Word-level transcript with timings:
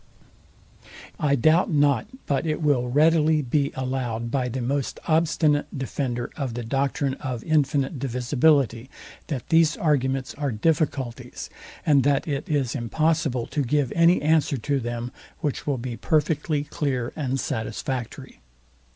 I 1.19 1.35
doubt 1.35 1.69
not 1.69 2.07
but, 2.25 2.47
it 2.47 2.59
will 2.59 2.87
readily 2.87 3.43
be 3.43 3.71
allowed 3.75 4.31
by 4.31 4.49
the 4.49 4.59
most 4.59 4.99
obstinate 5.07 5.67
defender 5.77 6.31
of 6.35 6.55
the 6.55 6.63
doctrine 6.63 7.13
of 7.21 7.43
infinite 7.43 7.99
divisibility, 7.99 8.89
that 9.27 9.47
these 9.49 9.77
arguments 9.77 10.33
are 10.33 10.51
difficulties, 10.51 11.51
and 11.85 12.01
that 12.01 12.27
it 12.27 12.49
is 12.49 12.73
impossible 12.73 13.45
to 13.45 13.61
give 13.61 13.93
any 13.95 14.23
answer 14.23 14.57
to 14.57 14.79
them 14.79 15.11
which 15.41 15.67
will 15.67 15.77
be 15.77 15.95
perfectly 15.97 16.63
clear 16.63 17.13
and 17.15 17.39
satisfactory. 17.39 18.39